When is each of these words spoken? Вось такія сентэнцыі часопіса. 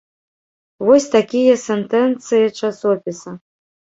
Вось 0.85 1.05
такія 1.15 1.53
сентэнцыі 1.67 2.47
часопіса. 2.61 3.29